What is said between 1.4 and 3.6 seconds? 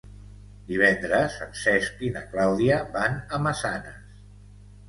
en Cesc i na Clàudia van a